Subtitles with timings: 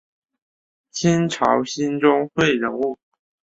[0.89, 2.97] 清朝兴中会人物。